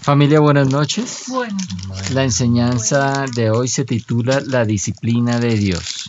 [0.00, 1.24] Familia, buenas noches.
[1.28, 1.56] Bueno,
[2.12, 6.08] La enseñanza de hoy se titula La disciplina de Dios.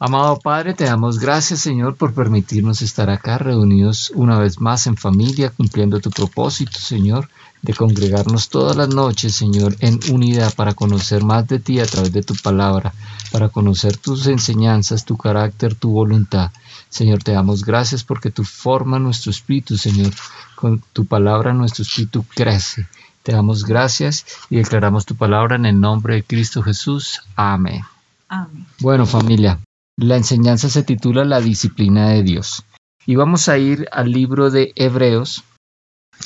[0.00, 4.96] Amado Padre, te damos gracias, Señor, por permitirnos estar acá reunidos una vez más en
[4.96, 7.28] familia, cumpliendo tu propósito, Señor,
[7.62, 12.12] de congregarnos todas las noches, Señor, en unidad para conocer más de ti a través
[12.12, 12.94] de tu palabra,
[13.32, 16.52] para conocer tus enseñanzas, tu carácter, tu voluntad.
[16.90, 20.12] Señor, te damos gracias porque tu forma nuestro espíritu, Señor.
[20.54, 22.86] Con tu palabra nuestro espíritu crece.
[23.22, 27.22] Te damos gracias y declaramos tu palabra en el nombre de Cristo Jesús.
[27.36, 27.82] Amén.
[28.28, 28.66] amén.
[28.80, 29.60] Bueno, familia,
[29.96, 32.64] la enseñanza se titula La disciplina de Dios.
[33.04, 35.44] Y vamos a ir al libro de Hebreos,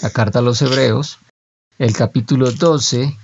[0.03, 1.19] la carta a los Hebreos,
[1.79, 3.17] el capítulo 12,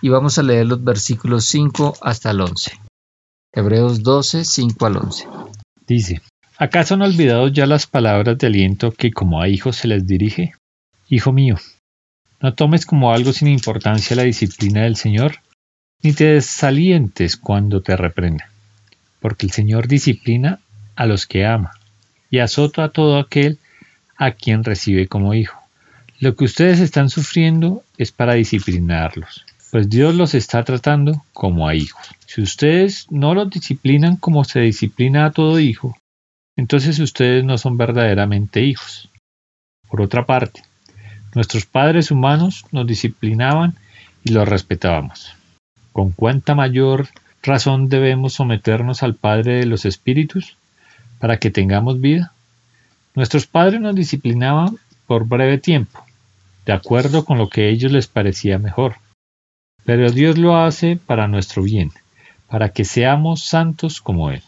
[0.00, 2.80] y vamos a leer los versículos 5 hasta el 11.
[3.52, 5.28] Hebreos 12, 5 al 11.
[5.86, 6.22] Dice,
[6.58, 10.54] ¿acaso han olvidado ya las palabras de aliento que como a hijos se les dirige?
[11.08, 11.56] Hijo mío,
[12.40, 15.40] no tomes como algo sin importancia la disciplina del Señor,
[16.02, 18.50] ni te desalientes cuando te reprenda,
[19.20, 20.60] porque el Señor disciplina
[20.94, 21.72] a los que ama,
[22.30, 23.58] y azota a todo aquel
[24.16, 25.60] a quien recibe como hijo.
[26.18, 31.74] Lo que ustedes están sufriendo es para disciplinarlos, pues Dios los está tratando como a
[31.74, 32.06] hijos.
[32.26, 35.96] Si ustedes no los disciplinan como se disciplina a todo hijo,
[36.56, 39.10] entonces ustedes no son verdaderamente hijos.
[39.88, 40.62] Por otra parte,
[41.34, 43.76] nuestros padres humanos nos disciplinaban
[44.24, 45.34] y los respetábamos.
[45.92, 47.08] ¿Con cuánta mayor
[47.42, 50.56] razón debemos someternos al Padre de los Espíritus
[51.18, 52.32] para que tengamos vida?
[53.14, 56.04] Nuestros padres nos disciplinaban por breve tiempo,
[56.66, 58.96] de acuerdo con lo que a ellos les parecía mejor.
[59.84, 61.92] Pero Dios lo hace para nuestro bien,
[62.48, 64.42] para que seamos santos como Él.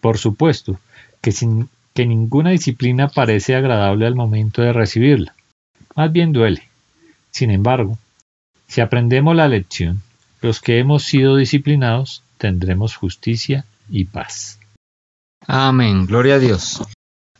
[0.00, 0.78] Por supuesto
[1.20, 5.34] que, ninguna disciplina parece agradable al momento de recibirla,
[5.94, 6.68] más bien duele.
[7.30, 7.98] Sin embargo,
[8.68, 10.02] si aprendemos la lección,
[10.40, 14.58] los que hemos sido disciplinados tendremos justicia y paz.
[15.46, 16.82] Amén, gloria a Dios.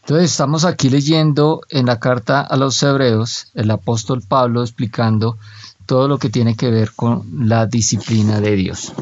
[0.03, 5.37] Entonces estamos aquí leyendo en la carta a los hebreos el apóstol Pablo explicando
[5.85, 8.93] todo lo que tiene que ver con la disciplina de Dios.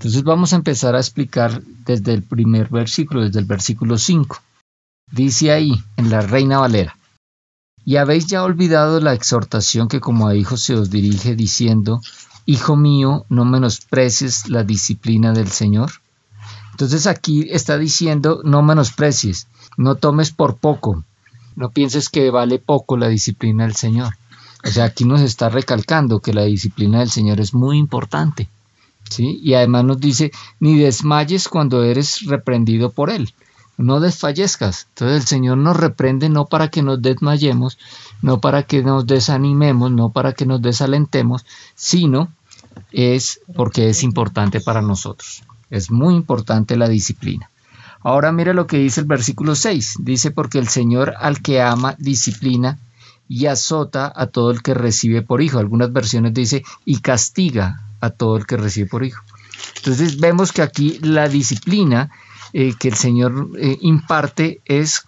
[0.00, 4.40] Entonces vamos a empezar a explicar desde el primer versículo, desde el versículo 5.
[5.12, 6.96] Dice ahí, en la Reina Valera,
[7.84, 12.00] y habéis ya olvidado la exhortación que como a hijos se os dirige diciendo,
[12.46, 15.90] Hijo mío, no menosprecies la disciplina del Señor.
[16.70, 21.04] Entonces aquí está diciendo, no menosprecies, no tomes por poco,
[21.56, 24.14] no pienses que vale poco la disciplina del Señor.
[24.64, 28.48] O sea, aquí nos está recalcando que la disciplina del Señor es muy importante.
[29.10, 29.40] ¿Sí?
[29.42, 33.32] Y además nos dice, ni desmayes cuando eres reprendido por Él.
[33.76, 34.86] No desfallezcas.
[34.90, 37.78] Entonces el Señor nos reprende no para que nos desmayemos,
[38.22, 42.28] no para que nos desanimemos, no para que nos desalentemos, sino
[42.92, 45.42] es porque es importante para nosotros.
[45.70, 47.50] Es muy importante la disciplina.
[48.02, 49.96] Ahora mire lo que dice el versículo 6.
[50.00, 52.78] Dice, porque el Señor al que ama disciplina
[53.28, 55.58] y azota a todo el que recibe por hijo.
[55.58, 59.22] Algunas versiones dice, y castiga a todo el que recibe por hijo.
[59.76, 62.10] Entonces vemos que aquí la disciplina
[62.52, 65.02] eh, que el Señor eh, imparte es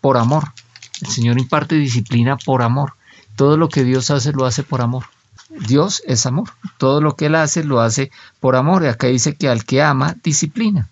[0.00, 0.52] por amor.
[1.00, 2.94] El Señor imparte disciplina por amor.
[3.36, 5.04] Todo lo que Dios hace lo hace por amor.
[5.48, 6.50] Dios es amor.
[6.78, 8.10] Todo lo que Él hace lo hace
[8.40, 8.82] por amor.
[8.82, 10.88] Y acá dice que al que ama, disciplina.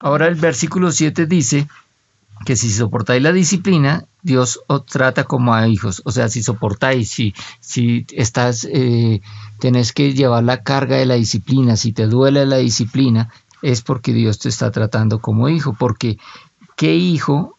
[0.00, 1.68] Ahora el versículo 7 dice
[2.44, 6.02] que si soportáis la disciplina, Dios os trata como a hijos.
[6.04, 9.20] O sea, si soportáis, si, si estás, eh,
[9.58, 14.12] tenés que llevar la carga de la disciplina, si te duele la disciplina, es porque
[14.12, 15.74] Dios te está tratando como hijo.
[15.78, 16.18] Porque,
[16.76, 17.56] ¿qué hijo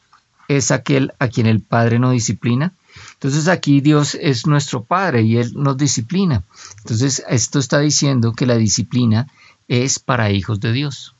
[0.47, 2.73] es aquel a quien el Padre no disciplina?
[3.13, 6.43] Entonces aquí Dios es nuestro Padre y Él nos disciplina.
[6.79, 9.27] Entonces esto está diciendo que la disciplina
[9.67, 11.15] es para hijos de Dios.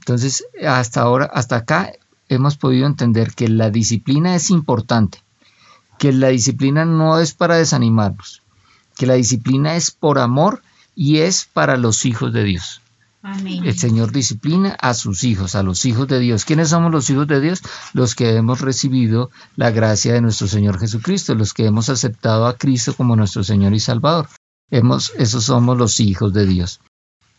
[0.00, 1.92] Entonces hasta ahora, hasta acá
[2.30, 5.22] hemos podido entender que la disciplina es importante,
[5.98, 8.42] que la disciplina no es para desanimarnos,
[8.96, 10.62] que la disciplina es por amor
[10.94, 12.80] y es para los hijos de Dios.
[13.22, 13.64] Amén.
[13.66, 16.46] El Señor disciplina a sus hijos, a los hijos de Dios.
[16.46, 17.60] ¿Quiénes somos los hijos de Dios?
[17.92, 22.56] Los que hemos recibido la gracia de nuestro Señor Jesucristo, los que hemos aceptado a
[22.56, 24.28] Cristo como nuestro Señor y Salvador.
[24.70, 26.80] Hemos, esos somos los hijos de Dios.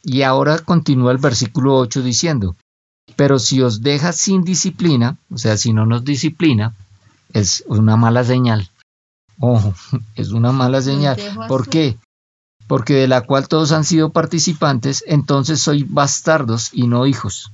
[0.03, 2.55] Y ahora continúa el versículo 8 diciendo,
[3.15, 6.73] pero si os deja sin disciplina, o sea, si no nos disciplina,
[7.33, 8.69] es una mala señal.
[9.39, 9.73] Ojo,
[10.15, 11.17] es una mala señal.
[11.47, 11.97] ¿Por qué?
[12.67, 17.51] Porque de la cual todos han sido participantes, entonces soy bastardos y no hijos.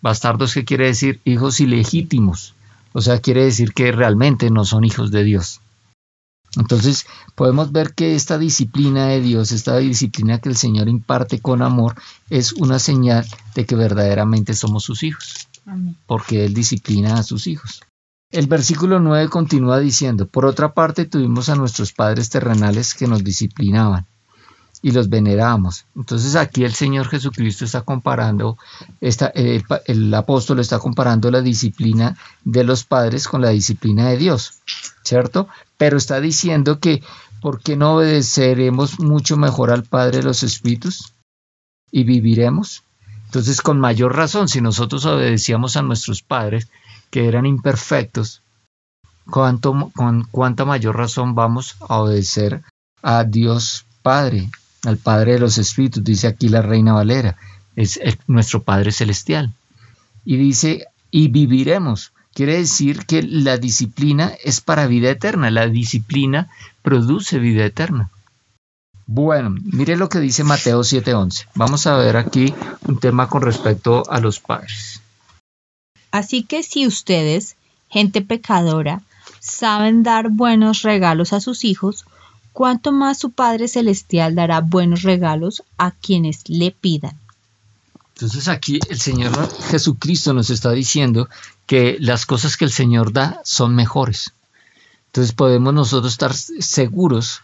[0.00, 1.20] Bastardos, ¿qué quiere decir?
[1.24, 2.54] Hijos ilegítimos.
[2.92, 5.60] O sea, quiere decir que realmente no son hijos de Dios.
[6.56, 11.62] Entonces podemos ver que esta disciplina de Dios, esta disciplina que el Señor imparte con
[11.62, 11.94] amor,
[12.30, 15.48] es una señal de que verdaderamente somos sus hijos,
[16.06, 17.82] porque Él disciplina a sus hijos.
[18.30, 23.24] El versículo 9 continúa diciendo, por otra parte tuvimos a nuestros padres terrenales que nos
[23.24, 24.06] disciplinaban
[24.82, 25.86] y los veneramos.
[25.96, 28.56] Entonces aquí el Señor Jesucristo está comparando,
[29.00, 34.60] el apóstol está comparando la disciplina de los padres con la disciplina de Dios,
[35.02, 35.48] ¿cierto?
[35.76, 37.02] Pero está diciendo que,
[37.40, 41.14] ¿por qué no obedeceremos mucho mejor al Padre de los Espíritus
[41.90, 42.82] y viviremos?
[43.26, 46.68] Entonces, con mayor razón, si nosotros obedecíamos a nuestros padres,
[47.10, 48.42] que eran imperfectos,
[49.30, 52.62] ¿cuánto, con cuánta mayor razón vamos a obedecer
[53.02, 54.48] a Dios Padre,
[54.88, 57.36] al Padre de los Espíritus, dice aquí la Reina Valera,
[57.76, 59.52] es nuestro Padre Celestial.
[60.24, 62.12] Y dice, y viviremos.
[62.34, 66.48] Quiere decir que la disciplina es para vida eterna, la disciplina
[66.82, 68.10] produce vida eterna.
[69.06, 71.46] Bueno, mire lo que dice Mateo 7:11.
[71.54, 72.54] Vamos a ver aquí
[72.86, 75.00] un tema con respecto a los padres.
[76.10, 77.56] Así que si ustedes,
[77.88, 79.00] gente pecadora,
[79.40, 82.04] saben dar buenos regalos a sus hijos,
[82.58, 87.16] cuánto más su Padre Celestial dará buenos regalos a quienes le pidan.
[88.16, 89.30] Entonces aquí el Señor
[89.70, 91.28] Jesucristo nos está diciendo
[91.66, 94.32] que las cosas que el Señor da son mejores.
[95.06, 97.42] Entonces podemos nosotros estar seguros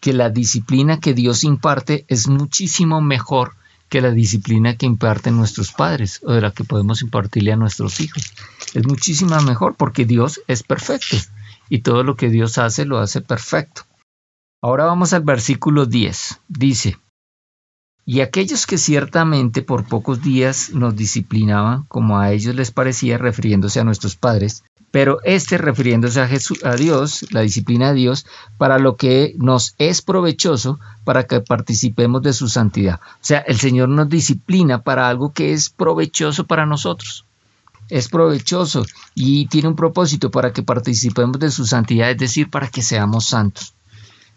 [0.00, 3.56] que la disciplina que Dios imparte es muchísimo mejor
[3.88, 7.98] que la disciplina que imparten nuestros padres o de la que podemos impartirle a nuestros
[7.98, 8.32] hijos.
[8.72, 11.16] Es muchísimo mejor porque Dios es perfecto
[11.68, 13.82] y todo lo que Dios hace lo hace perfecto.
[14.64, 16.40] Ahora vamos al versículo 10.
[16.48, 16.96] Dice,
[18.06, 23.80] y aquellos que ciertamente por pocos días nos disciplinaban como a ellos les parecía refiriéndose
[23.80, 28.24] a nuestros padres, pero este refiriéndose a, Jesús, a Dios, la disciplina de Dios,
[28.56, 33.00] para lo que nos es provechoso para que participemos de su santidad.
[33.02, 37.26] O sea, el Señor nos disciplina para algo que es provechoso para nosotros.
[37.90, 42.68] Es provechoso y tiene un propósito para que participemos de su santidad, es decir, para
[42.68, 43.74] que seamos santos.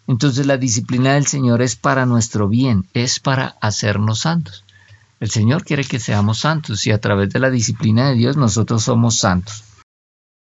[0.07, 4.63] Entonces la disciplina del Señor es para nuestro bien, es para hacernos santos.
[5.19, 8.83] El Señor quiere que seamos santos y a través de la disciplina de Dios nosotros
[8.83, 9.63] somos santos.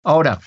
[0.04, 0.40] Ahora,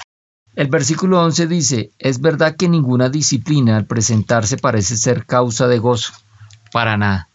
[0.56, 5.80] el versículo 11 dice, es verdad que ninguna disciplina al presentarse parece ser causa de
[5.80, 6.13] gozo,
[6.72, 7.30] para nada.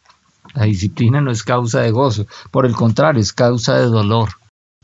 [0.54, 4.30] La disciplina no es causa de gozo, por el contrario, es causa de dolor.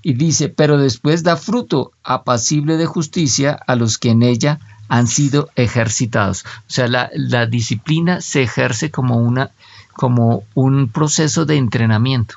[0.02, 4.58] Y dice, pero después da fruto apacible de justicia a los que en ella
[4.92, 6.44] han sido ejercitados.
[6.44, 9.50] O sea, la, disciplina se ejerce como, una,
[9.94, 12.34] como un proceso de entrenamiento.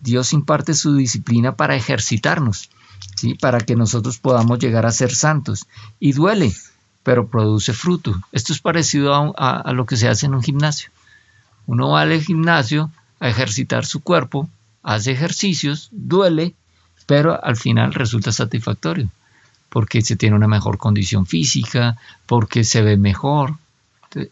[0.00, 2.70] Dios imparte su disciplina para ejercitarnos,
[3.14, 3.34] ¿sí?
[3.34, 5.66] para que nosotros podamos llegar a ser santos.
[6.00, 6.56] Y duele,
[7.02, 8.18] pero produce fruto.
[8.32, 10.88] Esto es parecido a, a lo que se hace en un gimnasio.
[11.66, 12.90] Uno va al gimnasio
[13.20, 14.48] a ejercitar su cuerpo,
[14.82, 16.54] hace ejercicios, duele,
[17.04, 19.10] pero al final resulta satisfactorio
[19.68, 21.96] porque se tiene una mejor condición física,
[22.26, 23.54] porque se ve mejor.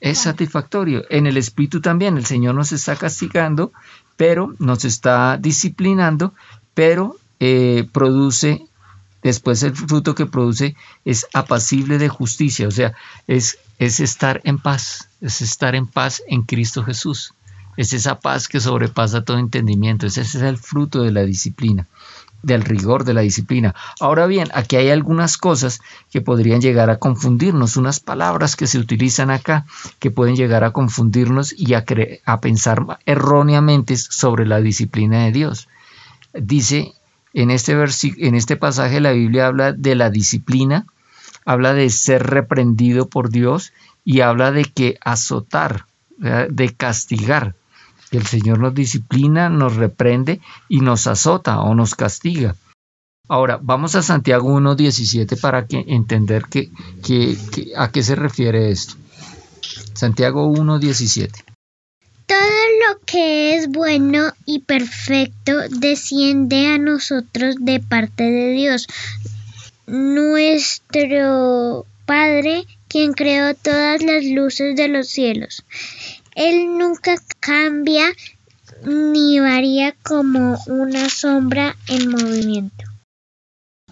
[0.00, 1.04] Es satisfactorio.
[1.10, 3.72] En el espíritu también el Señor nos está castigando,
[4.16, 6.32] pero nos está disciplinando,
[6.72, 8.66] pero eh, produce,
[9.22, 12.94] después el fruto que produce es apacible de justicia, o sea,
[13.26, 17.34] es, es estar en paz, es estar en paz en Cristo Jesús.
[17.76, 21.88] Es esa paz que sobrepasa todo entendimiento, ese es el fruto de la disciplina
[22.44, 23.74] del rigor de la disciplina.
[24.01, 28.79] Ahora bien, aquí hay algunas cosas que podrían llegar a confundirnos, unas palabras que se
[28.79, 29.67] utilizan acá
[29.98, 31.84] que pueden llegar a confundirnos y a,
[32.24, 35.69] a pensar erróneamente sobre la disciplina de Dios.
[36.32, 36.93] Dice
[37.32, 40.86] en este, en este pasaje la Biblia habla de la disciplina,
[41.44, 43.72] habla de ser reprendido por Dios
[44.05, 45.86] y habla de que azotar,
[46.17, 47.55] de castigar
[48.11, 52.56] el Señor nos disciplina, nos reprende y nos azota o nos castiga.
[53.27, 56.70] Ahora, vamos a Santiago 1.17 para que entender que,
[57.77, 58.94] a qué se refiere esto.
[59.94, 61.31] Santiago 1.17.
[62.27, 68.87] Todo lo que es bueno y perfecto desciende a nosotros de parte de Dios,
[69.87, 75.65] nuestro Padre, quien creó todas las luces de los cielos.
[76.34, 78.12] Él nunca cambia
[78.84, 82.84] ni varía como una sombra en movimiento.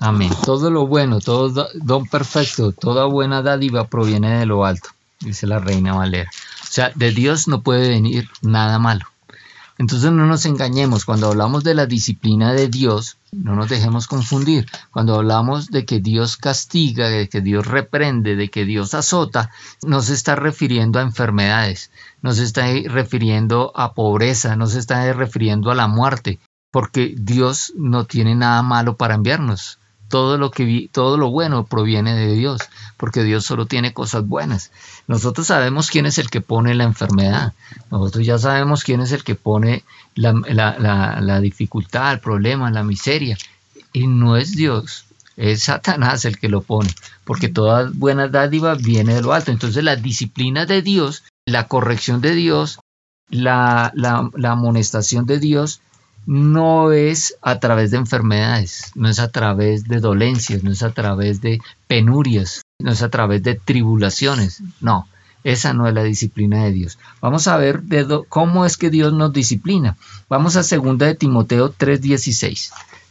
[0.01, 0.33] Amén.
[0.45, 4.89] Todo lo bueno, todo don perfecto, toda buena dádiva proviene de lo alto,
[5.21, 6.31] dice la reina Valera.
[6.63, 9.12] O sea, de Dios no puede venir nada malo.
[9.79, 14.67] Entonces no nos engañemos, cuando hablamos de la disciplina de Dios, No nos dejemos confundir.
[14.91, 19.51] Cuando hablamos de que Dios castiga, de que Dios reprende, de que Dios azota,
[19.83, 25.11] no se está refiriendo a enfermedades, no se está refiriendo a pobreza, no se está
[25.15, 29.79] refiriendo a la muerte, porque Dios no tiene nada malo para enviarnos
[30.13, 32.61] todo lo que vi, todo lo bueno proviene de Dios,
[32.99, 34.71] porque Dios solo tiene cosas buenas.
[35.09, 37.55] Nosotros sabemos quién es el que pone la enfermedad,
[37.91, 43.39] nosotros ya sabemos quién es el que pone la, la dificultad, el problema, la miseria,
[43.95, 45.07] y no es Dios,
[45.39, 49.51] es Satanás el que lo pone, porque toda buena dádiva viene de lo alto.
[49.51, 52.81] Entonces la disciplina de Dios, la corrección de Dios,
[53.31, 55.81] la, la, la amonestación de Dios
[56.27, 60.93] no es a través de enfermedades, no es a través de dolencias, no es a
[60.93, 65.09] través de penurias, no es a través de tribulaciones, no,
[65.45, 66.99] esa no es la disciplina de Dios.
[67.21, 69.97] Vamos a ver de cómo es que Dios nos disciplina.
[70.29, 72.71] Vamos a 2 de Timoteo 3:16.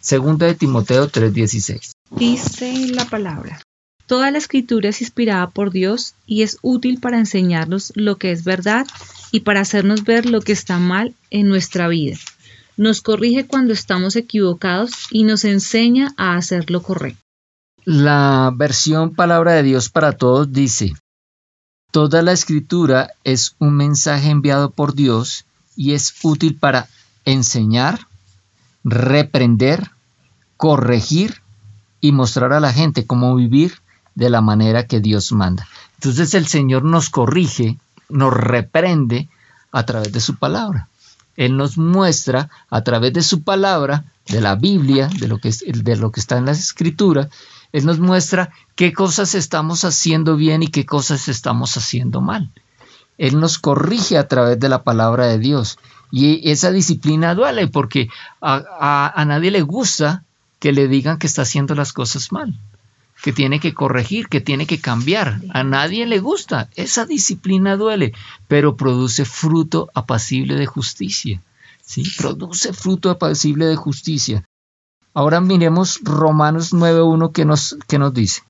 [0.09, 1.91] 2 de Timoteo 3:16.
[2.11, 3.59] Dice la palabra.
[4.05, 8.43] Toda la escritura es inspirada por Dios y es útil para enseñarnos lo que es
[8.43, 8.85] verdad
[9.31, 12.17] y para hacernos ver lo que está mal en nuestra vida
[12.77, 17.21] nos corrige cuando estamos equivocados y nos enseña a hacer lo correcto.
[17.83, 20.93] La versión Palabra de Dios para Todos dice,
[21.91, 26.87] Toda la escritura es un mensaje enviado por Dios y es útil para
[27.25, 28.07] enseñar,
[28.83, 29.91] reprender,
[30.55, 31.41] corregir
[31.99, 33.73] y mostrar a la gente cómo vivir
[34.15, 35.67] de la manera que Dios manda.
[35.95, 37.77] Entonces el Señor nos corrige,
[38.09, 39.27] nos reprende
[39.71, 40.87] a través de su palabra.
[41.35, 45.63] Él nos muestra a través de su palabra, de la Biblia, de lo que, es,
[45.65, 47.29] de lo que está en la escritura,
[47.71, 52.49] Él nos muestra qué cosas estamos haciendo bien y qué cosas estamos haciendo mal.
[53.17, 55.77] Él nos corrige a través de la palabra de Dios.
[56.11, 58.09] Y esa disciplina duele porque
[58.41, 60.23] a, a nadie le gusta
[60.59, 62.57] que le digan que está haciendo las cosas mal
[63.21, 65.41] que tiene que corregir, que tiene que cambiar.
[65.53, 66.69] A nadie le gusta.
[66.75, 68.13] Esa disciplina duele,
[68.47, 71.41] pero produce fruto apacible de justicia.
[71.83, 72.03] ¿sí?
[72.17, 74.43] Produce fruto apacible de justicia.
[75.13, 78.41] Ahora miremos Romanos 9.1 que nos, que nos dice.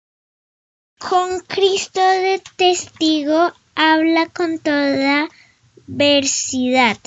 [0.99, 5.27] Con Cristo de testigo habla con toda
[5.87, 6.97] versidad.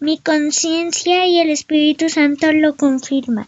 [0.00, 3.46] Mi conciencia y el Espíritu Santo lo confirman.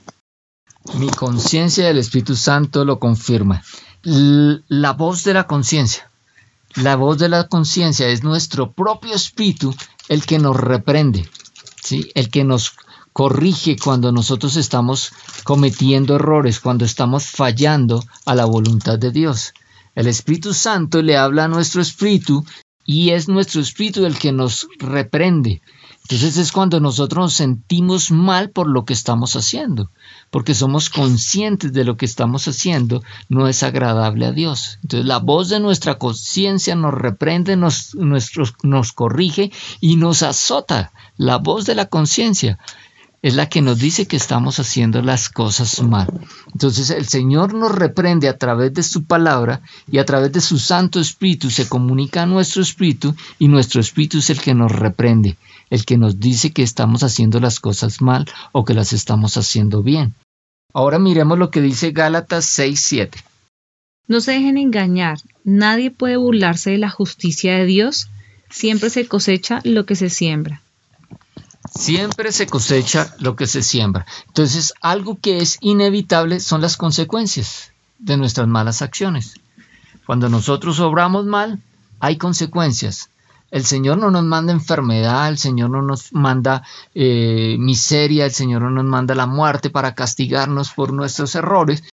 [0.94, 3.62] Mi conciencia del Espíritu Santo lo confirma.
[4.02, 6.10] La voz de la conciencia.
[6.76, 9.74] La voz de la conciencia es nuestro propio espíritu
[10.08, 11.28] el que nos reprende,
[11.82, 12.10] ¿sí?
[12.14, 12.72] el que nos
[13.12, 15.10] corrige cuando nosotros estamos
[15.44, 19.54] cometiendo errores, cuando estamos fallando a la voluntad de Dios.
[19.94, 22.44] El Espíritu Santo le habla a nuestro espíritu
[22.84, 25.62] y es nuestro espíritu el que nos reprende.
[26.08, 29.90] Entonces es cuando nosotros nos sentimos mal por lo que estamos haciendo,
[30.30, 34.78] porque somos conscientes de lo que estamos haciendo no es agradable a Dios.
[34.82, 40.92] Entonces la voz de nuestra conciencia nos reprende, nos, nos corrige y nos azota.
[41.16, 42.60] La voz de la conciencia
[43.26, 46.06] es la que nos dice que estamos haciendo las cosas mal.
[46.52, 50.60] Entonces el Señor nos reprende a través de su palabra y a través de su
[50.60, 55.36] Santo Espíritu se comunica a nuestro Espíritu y nuestro Espíritu es el que nos reprende,
[55.70, 59.82] el que nos dice que estamos haciendo las cosas mal o que las estamos haciendo
[59.82, 60.14] bien.
[60.72, 63.22] Ahora miremos lo que dice Gálatas 6:7.
[64.08, 68.08] No se dejen engañar, nadie puede burlarse de la justicia de Dios,
[68.50, 70.62] siempre se cosecha lo que se siembra.
[71.74, 74.06] Siempre se cosecha lo que se siembra.
[74.28, 79.34] Entonces, algo que es inevitable son las consecuencias de nuestras malas acciones.
[80.06, 81.60] Cuando nosotros obramos mal,
[81.98, 83.10] hay consecuencias.
[83.50, 86.62] El Señor no nos manda enfermedad, el Señor no nos manda
[86.94, 91.84] eh, miseria, el Señor no nos manda la muerte para castigarnos por nuestros errores,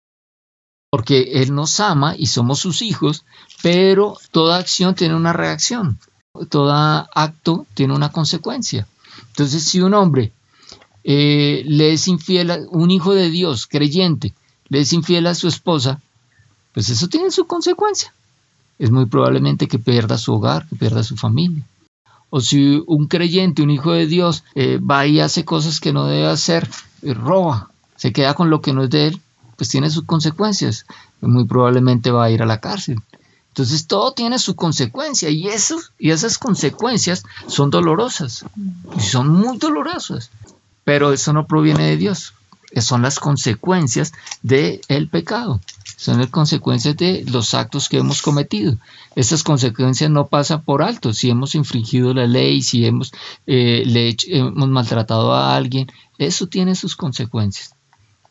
[0.90, 3.24] porque Él nos ama y somos sus hijos,
[3.62, 5.98] pero toda acción tiene una reacción,
[6.48, 8.86] todo acto tiene una consecuencia.
[9.28, 10.32] Entonces, si un hombre
[11.04, 14.34] eh, le es infiel a un hijo de Dios, creyente,
[14.68, 16.00] le es infiel a su esposa,
[16.72, 18.14] pues eso tiene su consecuencia.
[18.82, 21.62] Es muy probablemente que pierda su hogar, que pierda su familia.
[22.30, 26.06] O si un creyente, un hijo de Dios, eh, va y hace cosas que no
[26.06, 26.68] debe hacer,
[27.02, 29.20] eh, roba, se queda con lo que no es de él,
[29.56, 30.84] pues tiene sus consecuencias.
[31.20, 33.00] Muy probablemente va a ir a la cárcel.
[33.50, 35.46] Entonces todo tiene su consecuencia y,
[36.00, 38.44] y esas consecuencias son dolorosas
[38.98, 40.32] son muy dolorosas,
[40.82, 42.34] pero eso no proviene de Dios,
[42.80, 44.12] son las consecuencias
[44.42, 45.60] del pecado,
[46.02, 48.76] son las consecuencias de los actos que hemos cometido.
[49.14, 53.12] Esas consecuencias no pasan por alto, si hemos infringido la ley, si hemos,
[53.46, 55.86] eh, hemos maltratado a alguien,
[56.18, 57.76] eso tiene sus consecuencias.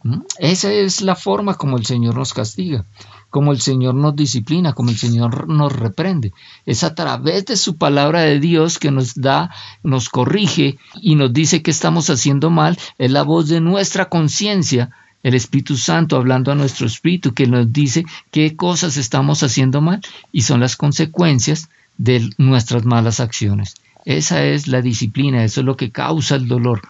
[0.04, 0.20] ¿Mm?
[0.40, 2.84] Esa es la forma como el Señor nos castiga,
[3.30, 6.34] como el Señor nos disciplina, como el Señor nos reprende.
[6.66, 9.50] Es a través de su palabra de Dios que nos da,
[9.82, 12.78] nos corrige y nos dice que estamos haciendo mal.
[12.98, 14.92] Es la voz de nuestra conciencia,
[15.24, 20.02] el Espíritu Santo hablando a nuestro espíritu, que nos dice qué cosas estamos haciendo mal
[20.32, 23.76] y son las consecuencias de nuestras malas acciones.
[24.06, 26.82] Esa es la disciplina, eso es lo que causa el dolor.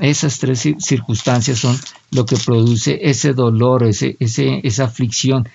[0.00, 1.76] Esas tres circunstancias son
[2.12, 5.48] lo que produce ese dolor, ese, esa aflicción.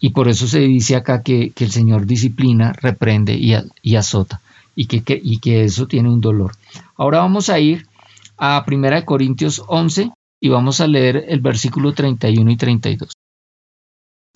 [0.00, 4.40] Y por eso se dice acá que, el Señor disciplina, reprende y, azota.
[4.74, 6.56] Y que, y que eso tiene un dolor.
[6.96, 7.86] Ahora vamos a ir
[8.36, 10.10] a 1 Corintios 11
[10.44, 13.12] y vamos a leer el versículo 31 y 32.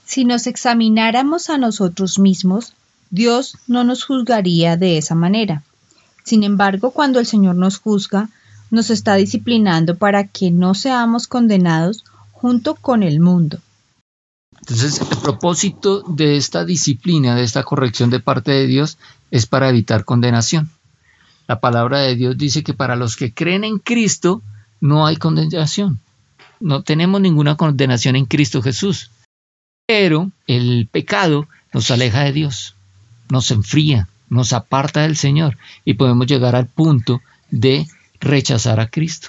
[0.07, 2.73] Si nos examináramos a nosotros mismos,
[3.11, 5.65] Dios no nos juzgaría de esa manera.
[6.25, 8.31] Sin embargo, cuando el Señor nos juzga,
[8.71, 13.59] nos está disciplinando para que no seamos condenados junto con el mundo.
[14.61, 18.97] Entonces, el propósito de esta disciplina, de esta corrección de parte de Dios,
[19.31, 20.71] es para evitar condenación.
[21.47, 24.43] La palabra de Dios dice que para los que creen en Cristo
[24.81, 26.01] no hay condenación.
[26.61, 29.11] No tenemos ninguna condenación en Cristo Jesús.
[29.87, 32.75] Pero el pecado nos aleja de Dios,
[33.31, 37.87] nos enfría, nos aparta del Señor y podemos llegar al punto de
[38.21, 39.29] rechazar a Cristo.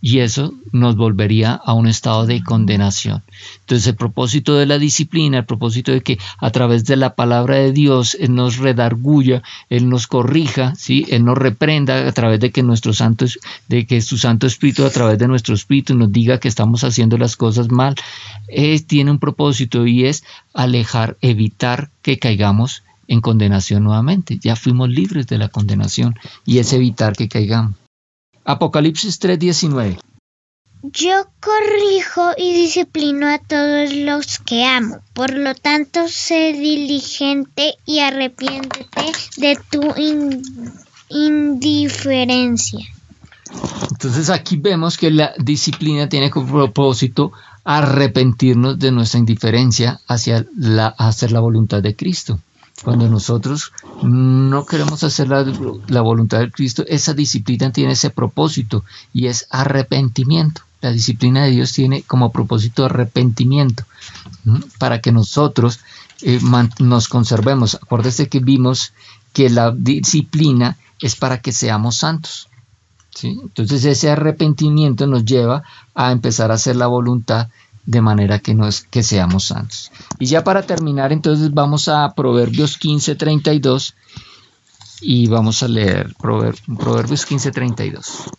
[0.00, 3.22] Y eso nos volvería a un estado de condenación.
[3.60, 7.56] Entonces el propósito de la disciplina, el propósito de que a través de la palabra
[7.56, 11.06] de Dios Él nos redarguya, Él nos corrija, ¿sí?
[11.08, 13.26] Él nos reprenda a través de que nuestro santo,
[13.68, 17.18] de que su Santo Espíritu a través de nuestro Espíritu nos diga que estamos haciendo
[17.18, 17.96] las cosas mal,
[18.86, 20.24] tiene un propósito y es
[20.54, 24.38] alejar, evitar que caigamos en condenación nuevamente.
[24.40, 27.85] Ya fuimos libres de la condenación y es evitar que caigamos.
[28.46, 29.98] Apocalipsis 3:19.
[30.92, 34.98] Yo corrijo y disciplino a todos los que amo.
[35.14, 39.82] Por lo tanto, sé diligente y arrepiéntete de tu
[41.08, 42.86] indiferencia.
[43.90, 47.32] Entonces aquí vemos que la disciplina tiene como propósito
[47.64, 52.38] arrepentirnos de nuestra indiferencia hacia la, hacer la voluntad de Cristo.
[52.82, 59.26] Cuando nosotros no queremos hacer la, voluntad de Cristo, esa disciplina tiene ese propósito y
[59.26, 60.62] es arrepentimiento.
[60.82, 63.84] La disciplina de Dios tiene como propósito arrepentimiento
[64.78, 65.80] para que nosotros
[66.22, 66.38] eh,
[66.78, 67.76] nos conservemos.
[67.76, 68.92] Acuérdese que vimos
[69.32, 72.48] que la disciplina es para que seamos santos.
[73.22, 75.62] Entonces ese arrepentimiento nos lleva
[75.94, 77.48] a empezar a hacer la voluntad
[77.86, 79.92] de manera que, no es, que seamos santos.
[80.18, 83.94] Y ya para terminar, entonces vamos a Proverbios 15:32
[85.00, 88.30] y vamos a leer Proverbios 15:32.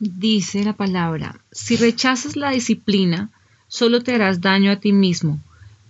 [0.00, 3.30] Dice la palabra, si rechazas la disciplina,
[3.66, 5.40] solo te harás daño a ti mismo,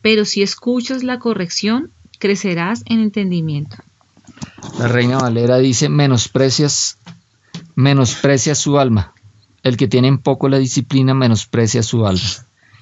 [0.00, 3.76] pero si escuchas la corrección, crecerás en entendimiento.
[4.78, 6.96] La reina Valera dice, menosprecias,
[7.74, 9.12] menosprecias su alma,
[9.68, 12.20] el que tiene en poco la disciplina menosprecia su alma.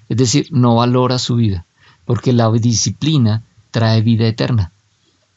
[0.09, 1.67] Es decir, no valora su vida,
[2.05, 4.73] porque la disciplina trae vida eterna.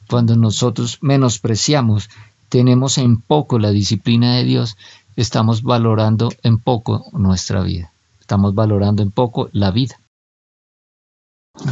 [0.08, 2.10] Cuando nosotros menospreciamos,
[2.50, 4.78] tenemos en poco la disciplina de Dios,
[5.16, 7.92] estamos valorando en poco nuestra vida.
[8.20, 10.00] Estamos valorando en poco la vida.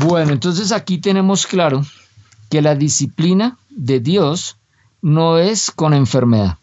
[0.06, 1.82] Bueno, entonces aquí tenemos claro
[2.50, 4.58] que la disciplina de Dios
[5.02, 6.58] no es con enfermedad,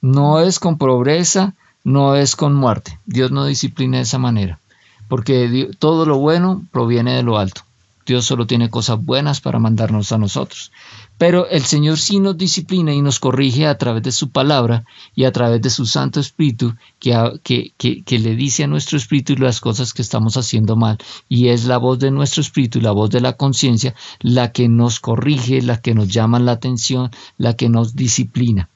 [0.00, 1.54] no es con pobreza,
[1.86, 2.98] no es con muerte.
[3.06, 4.58] Dios no disciplina de esa manera,
[5.06, 7.62] porque todo lo bueno proviene de lo alto.
[8.04, 10.72] Dios solo tiene cosas buenas para mandarnos a nosotros.
[11.16, 15.24] Pero el Señor sí nos disciplina y nos corrige a través de su palabra y
[15.24, 19.60] a través de su Santo Espíritu que, que, que, le dice a nuestro Espíritu las
[19.60, 20.98] cosas que estamos haciendo mal.
[21.28, 24.98] Y es la voz de nuestro Espíritu la voz de la conciencia la que nos
[24.98, 28.70] corrige, la que nos llama la atención, la que nos disciplina.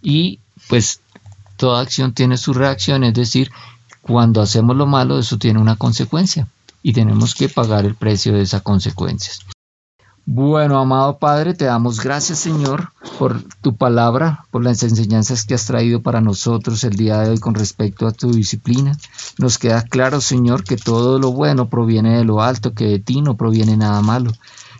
[0.00, 1.01] Y pues
[1.62, 3.52] toda acción tiene su reacción, es decir,
[4.00, 6.48] cuando hacemos lo malo, eso tiene una consecuencia
[6.82, 9.38] y tenemos que pagar el precio de esas consecuencias.
[10.26, 15.64] Bueno, amado Padre, te damos gracias, Señor, por tu palabra, por las enseñanzas que has
[15.64, 18.98] traído para nosotros el día de hoy con respecto a tu disciplina.
[19.38, 23.22] Nos queda claro, Señor, que todo lo bueno proviene de lo alto, que de ti
[23.22, 24.32] no proviene nada malo.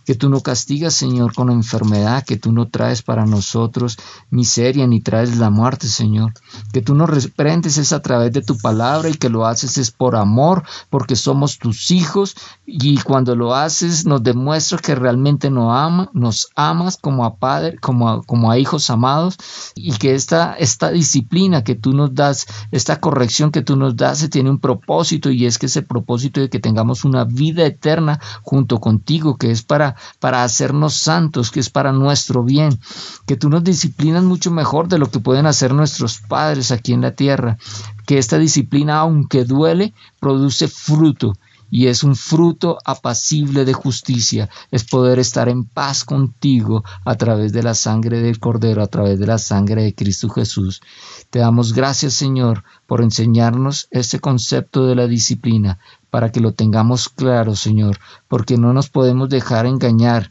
[0.05, 3.99] Que tú no castigas, Señor, con enfermedad, que tú no traes para nosotros
[4.31, 6.33] miseria ni traes la muerte, Señor,
[6.73, 9.91] que tú nos reprendes es a través de tu palabra y que lo haces es
[9.91, 12.35] por amor, porque somos tus hijos
[12.67, 17.79] y cuando lo haces nos demuestra que realmente nos ama, nos amas como a padre,
[17.79, 19.37] como a, como a hijos amados
[19.75, 24.29] y que esta, esta disciplina que tú nos das, esta corrección que tú nos das,
[24.31, 28.81] tiene un propósito y es que ese propósito de que tengamos una vida eterna junto
[28.81, 32.79] contigo, que es para, para hacernos santos, que es para nuestro bien,
[33.27, 37.03] que tú nos disciplinas mucho mejor de lo que pueden hacer nuestros padres aquí en
[37.03, 37.59] la tierra,
[38.07, 41.35] que esta disciplina, aunque duele, produce fruto
[41.73, 47.55] y es un fruto apacible de justicia, es poder estar en paz contigo a través
[47.55, 50.83] de la sangre del Cordero, a través de la sangre de Cristo Jesús.
[51.31, 55.79] Te damos gracias, Señor, por enseñarnos este concepto de la disciplina,
[56.11, 60.31] para que lo tengamos claro, Señor, porque no nos podemos dejar engañar.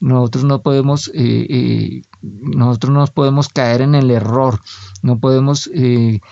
[0.00, 4.62] Nosotros no podemos, eh, eh, nosotros no podemos caer en el error,
[5.02, 6.22] no podemos eh,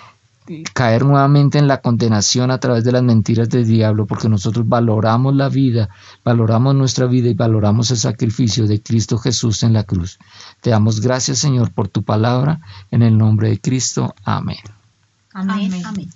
[0.73, 5.35] caer nuevamente en la condenación a través de las mentiras del diablo, porque nosotros valoramos
[5.35, 5.89] la vida,
[6.23, 10.19] valoramos nuestra vida y valoramos el sacrificio de Cristo Jesús en la cruz.
[10.61, 14.13] Te damos gracias, Señor, por tu palabra, en el nombre de Cristo.
[14.23, 14.57] Amén.
[15.33, 15.71] Amén.
[15.85, 16.09] Amén.